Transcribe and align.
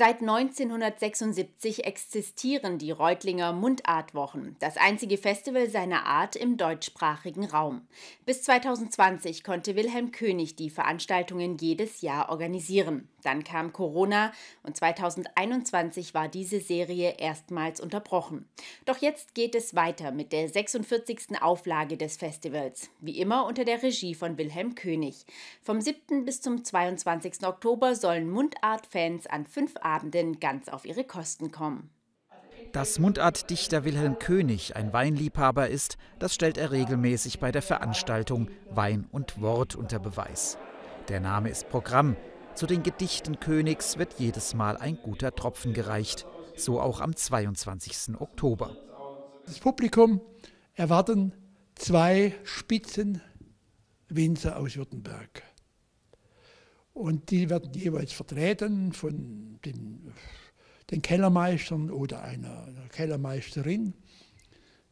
Seit 0.00 0.22
1976 0.22 1.84
existieren 1.84 2.78
die 2.78 2.90
Reutlinger 2.90 3.52
Mundartwochen, 3.52 4.56
das 4.58 4.78
einzige 4.78 5.18
Festival 5.18 5.68
seiner 5.68 6.06
Art 6.06 6.36
im 6.36 6.56
deutschsprachigen 6.56 7.44
Raum. 7.44 7.82
Bis 8.24 8.42
2020 8.44 9.44
konnte 9.44 9.76
Wilhelm 9.76 10.10
König 10.10 10.56
die 10.56 10.70
Veranstaltungen 10.70 11.58
jedes 11.58 12.00
Jahr 12.00 12.30
organisieren. 12.30 13.10
Dann 13.22 13.44
kam 13.44 13.72
Corona 13.72 14.32
und 14.62 14.76
2021 14.76 16.14
war 16.14 16.28
diese 16.28 16.60
Serie 16.60 17.16
erstmals 17.18 17.80
unterbrochen. 17.80 18.48
Doch 18.84 18.98
jetzt 18.98 19.34
geht 19.34 19.54
es 19.54 19.74
weiter 19.74 20.12
mit 20.12 20.32
der 20.32 20.48
46. 20.48 21.40
Auflage 21.40 21.96
des 21.96 22.16
Festivals, 22.16 22.90
wie 23.00 23.18
immer 23.18 23.46
unter 23.46 23.64
der 23.64 23.82
Regie 23.82 24.14
von 24.14 24.38
Wilhelm 24.38 24.74
König. 24.74 25.24
Vom 25.62 25.80
7. 25.80 26.24
bis 26.24 26.40
zum 26.40 26.64
22. 26.64 27.46
Oktober 27.46 27.94
sollen 27.94 28.30
Mundart-Fans 28.30 29.26
an 29.26 29.46
fünf 29.46 29.74
Abenden 29.80 30.40
ganz 30.40 30.68
auf 30.68 30.84
ihre 30.84 31.04
Kosten 31.04 31.50
kommen. 31.50 31.90
Dass 32.72 33.00
Mundartdichter 33.00 33.84
Wilhelm 33.84 34.20
König 34.20 34.76
ein 34.76 34.92
Weinliebhaber 34.92 35.68
ist, 35.68 35.96
das 36.20 36.34
stellt 36.34 36.56
er 36.56 36.70
regelmäßig 36.70 37.40
bei 37.40 37.50
der 37.50 37.62
Veranstaltung 37.62 38.48
Wein 38.70 39.08
und 39.10 39.40
Wort 39.40 39.74
unter 39.74 39.98
Beweis. 39.98 40.56
Der 41.08 41.18
Name 41.18 41.48
ist 41.48 41.68
Programm. 41.68 42.16
Zu 42.54 42.66
den 42.66 42.82
Gedichten 42.82 43.40
Königs 43.40 43.96
wird 43.96 44.18
jedes 44.18 44.54
Mal 44.54 44.76
ein 44.76 44.96
guter 44.96 45.34
Tropfen 45.34 45.72
gereicht, 45.72 46.26
so 46.56 46.80
auch 46.80 47.00
am 47.00 47.16
22. 47.16 48.20
Oktober. 48.20 48.76
Das 49.46 49.58
Publikum 49.58 50.20
erwarten 50.74 51.32
zwei 51.74 52.34
Spitzen 52.44 53.22
Winzer 54.08 54.58
aus 54.58 54.76
Württemberg. 54.76 55.42
Und 56.92 57.30
die 57.30 57.48
werden 57.48 57.72
jeweils 57.72 58.12
vertreten 58.12 58.92
von 58.92 59.58
den, 59.64 60.12
den 60.90 61.00
Kellermeistern 61.00 61.90
oder 61.90 62.22
einer, 62.22 62.64
einer 62.64 62.88
Kellermeisterin, 62.88 63.94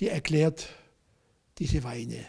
die 0.00 0.08
erklärt 0.08 0.68
diese 1.58 1.84
Weine. 1.84 2.26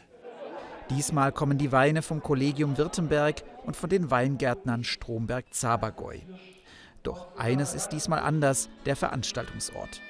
Diesmal 0.91 1.31
kommen 1.31 1.57
die 1.57 1.71
Weine 1.71 2.03
vom 2.03 2.21
Kollegium 2.21 2.77
Württemberg 2.77 3.43
und 3.65 3.75
von 3.75 3.89
den 3.89 4.11
Weingärtnern 4.11 4.83
Stromberg-Zabergäu. 4.83 6.19
Doch 7.01 7.35
eines 7.37 7.73
ist 7.73 7.89
diesmal 7.89 8.19
anders, 8.19 8.69
der 8.85 8.95
Veranstaltungsort. 8.95 10.01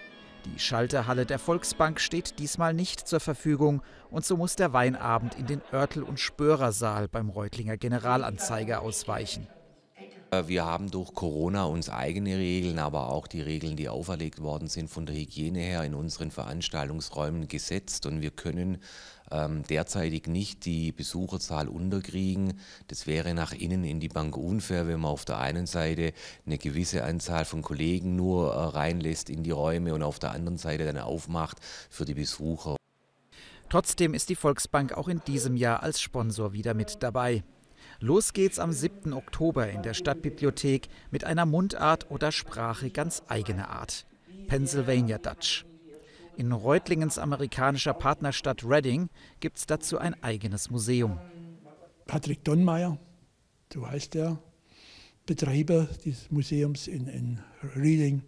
Die 0.46 0.59
Schalterhalle 0.59 1.26
der 1.26 1.40
Volksbank 1.40 2.00
steht 2.00 2.40
diesmal 2.40 2.73
nicht 2.73 3.08
zur 3.08 3.20
Verfügung 3.20 3.81
und 4.12 4.26
so 4.26 4.36
muss 4.36 4.56
der 4.58 4.73
Weinabend 4.73 5.36
in 5.36 5.48
den 5.48 5.62
Örtel- 5.72 6.03
und 6.03 6.20
Spörersaal 6.20 7.08
beim 7.08 7.30
Reutlinger 7.30 7.78
Generalanzeiger 7.78 8.81
ausweichen. 8.81 9.48
Wir 10.47 10.66
haben 10.66 10.91
durch 10.91 11.14
Corona 11.14 11.66
uns 11.66 11.89
eigene 11.89 12.38
Regeln, 12.38 12.80
aber 12.80 13.09
auch 13.09 13.28
die 13.28 13.41
Regeln, 13.41 13.75
die 13.75 13.89
auferlegt 13.89 14.41
worden 14.41 14.67
sind 14.67 14.89
von 14.89 15.05
der 15.05 15.16
Hygiene 15.16 15.59
her 15.59 15.83
in 15.83 15.95
unseren 15.95 16.31
Veranstaltungsräumen 16.31 17.47
gesetzt 17.47 18.05
und 18.05 18.22
wir 18.22 18.31
können 18.31 18.80
ähm, 19.31 19.63
derzeitig 19.63 20.28
nicht 20.28 20.66
die 20.66 20.91
Besucherzahl 20.91 21.67
unterkriegen. 21.67 22.59
Das 22.88 23.08
wäre 23.08 23.33
nach 23.33 23.53
innen 23.53 23.83
in 23.83 24.00
die 24.00 24.09
Bank 24.09 24.38
unfair, 24.38 24.88
wenn 24.88 25.00
man 25.00 25.11
auf 25.11 25.25
der 25.25 25.39
einen 25.39 25.66
Seite 25.66 26.13
eine 26.45 26.58
gewisse 26.58 27.03
Anzahl 27.03 27.45
von 27.45 27.61
Kollegen 27.61 28.16
nur 28.16 28.53
äh, 28.53 28.58
reinlässt 28.58 29.30
in 29.30 29.44
die 29.44 29.52
Räume 29.52 29.94
und 29.94 30.03
auf 30.03 30.19
der 30.19 30.31
anderen 30.31 30.58
Seite 30.58 30.86
dann 30.86 30.97
aufmacht 30.97 31.58
für 31.89 32.06
die 32.06 32.13
Besucher. 32.13 32.75
Trotzdem 33.69 34.13
ist 34.13 34.30
die 34.30 34.36
Volksbank 34.36 34.94
auch 34.94 35.08
in 35.08 35.22
diesem 35.25 35.56
Jahr 35.56 35.81
als 35.81 36.00
Sponsor 36.00 36.53
wieder 36.53 36.73
mit 36.73 37.02
dabei. 37.02 37.44
Los 38.00 38.33
geht's 38.33 38.59
am 38.59 38.72
7. 38.72 39.14
Oktober 39.14 39.69
in 39.69 39.81
der 39.81 39.94
Stadtbibliothek 39.94 40.88
mit 41.11 41.23
einer 41.23 41.45
Mundart 41.45 42.09
oder 42.11 42.31
Sprache 42.31 42.89
ganz 42.89 43.23
eigener 43.28 43.69
Art. 43.69 44.05
Pennsylvania 44.47 45.17
Dutch. 45.17 45.66
In 46.38 46.52
Reutlingens 46.52 47.17
amerikanischer 47.17 47.94
Partnerstadt 47.94 48.63
Reading 48.63 49.09
gibt 49.39 49.58
es 49.58 49.66
dazu 49.66 49.97
ein 49.97 50.22
eigenes 50.22 50.69
Museum. 50.69 51.19
Patrick 52.06 52.44
Donnmeier, 52.44 52.97
so 53.74 53.88
heißt 53.88 54.13
der 54.13 54.38
Betreiber 55.25 55.88
dieses 56.03 56.29
Museums 56.29 56.88
in, 56.88 57.07
in 57.07 57.40
Reading, 57.75 58.22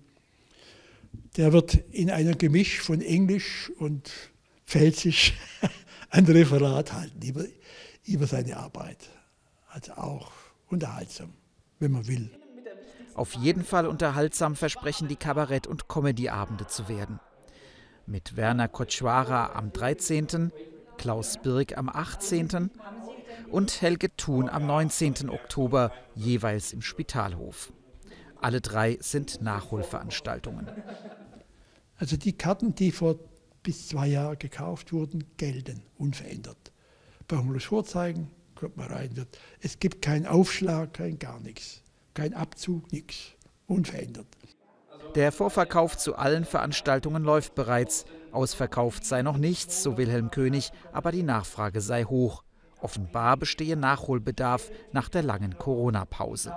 der 1.35 1.53
wird 1.53 1.75
in 1.91 2.09
einem 2.09 2.37
Gemisch 2.37 2.81
von 2.81 3.01
Englisch 3.01 3.71
und 3.77 4.11
Pfälzisch 4.65 5.33
ein 6.09 6.25
Referat 6.25 6.93
halten 6.93 7.21
über, 7.21 7.45
über 8.05 8.27
seine 8.27 8.57
Arbeit. 8.57 9.09
Also 9.77 9.93
auch 9.93 10.31
unterhaltsam, 10.69 11.33
wenn 11.79 11.91
man 11.91 12.07
will. 12.07 12.31
Auf 13.13 13.33
jeden 13.33 13.63
Fall 13.63 13.87
unterhaltsam 13.87 14.55
versprechen 14.55 15.07
die 15.07 15.15
Kabarett- 15.15 15.67
und 15.67 15.87
Comedyabende 15.87 16.67
zu 16.67 16.87
werden 16.87 17.19
mit 18.07 18.37
Werner 18.37 18.67
Kotschwara 18.69 19.53
am 19.53 19.71
13., 19.71 20.51
Klaus 20.97 21.37
Birk 21.37 21.77
am 21.77 21.89
18. 21.89 22.71
und 23.51 23.81
Helge 23.81 24.15
Thun 24.15 24.49
am 24.49 24.65
19. 24.65 25.29
Oktober 25.29 25.91
jeweils 26.15 26.73
im 26.73 26.81
Spitalhof. 26.81 27.71
Alle 28.41 28.61
drei 28.61 28.97
sind 29.01 29.41
Nachholveranstaltungen. 29.41 30.67
Also 31.97 32.17
die 32.17 32.33
Karten, 32.33 32.73
die 32.73 32.91
vor 32.91 33.19
bis 33.61 33.89
zwei 33.89 34.07
Jahren 34.07 34.39
gekauft 34.39 34.93
wurden, 34.93 35.25
gelten 35.37 35.83
unverändert. 35.97 36.71
Wir 37.27 37.53
das 37.53 37.63
vorzeigen, 37.65 38.31
kommt 38.59 38.77
man 38.77 38.91
rein. 38.91 39.25
Es 39.61 39.79
gibt 39.79 40.01
keinen 40.01 40.25
Aufschlag, 40.25 40.93
kein 40.93 41.19
gar 41.19 41.39
nichts, 41.39 41.81
kein 42.13 42.33
Abzug, 42.33 42.91
nichts. 42.91 43.33
Unverändert. 43.67 44.27
Der 45.15 45.31
Vorverkauf 45.31 45.97
zu 45.97 46.15
allen 46.15 46.45
Veranstaltungen 46.45 47.23
läuft 47.23 47.53
bereits. 47.55 48.05
Ausverkauft 48.31 49.05
sei 49.05 49.21
noch 49.23 49.37
nichts, 49.37 49.83
so 49.83 49.97
Wilhelm 49.97 50.31
König, 50.31 50.71
aber 50.91 51.11
die 51.11 51.23
Nachfrage 51.23 51.81
sei 51.81 52.03
hoch. 52.03 52.43
Offenbar 52.79 53.37
bestehe 53.37 53.75
Nachholbedarf 53.75 54.69
nach 54.91 55.09
der 55.09 55.23
langen 55.23 55.57
Corona-Pause. 55.57 56.53